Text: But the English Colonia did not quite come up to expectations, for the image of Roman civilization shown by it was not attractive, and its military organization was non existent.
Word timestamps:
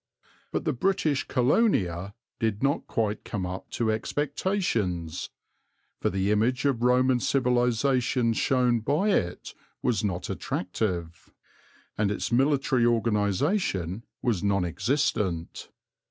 But 0.51 0.65
the 0.65 0.71
English 0.73 1.27
Colonia 1.27 2.15
did 2.39 2.63
not 2.63 2.87
quite 2.87 3.23
come 3.23 3.45
up 3.45 3.69
to 3.69 3.91
expectations, 3.91 5.29
for 5.99 6.09
the 6.09 6.31
image 6.31 6.65
of 6.65 6.81
Roman 6.81 7.19
civilization 7.19 8.33
shown 8.33 8.79
by 8.79 9.09
it 9.09 9.53
was 9.83 10.03
not 10.03 10.27
attractive, 10.27 11.31
and 11.99 12.09
its 12.09 12.31
military 12.31 12.83
organization 12.83 14.03
was 14.23 14.43
non 14.43 14.65
existent. 14.65 15.69